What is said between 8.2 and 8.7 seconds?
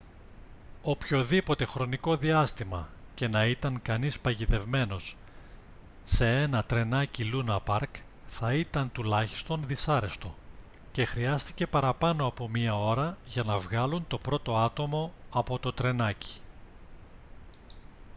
θα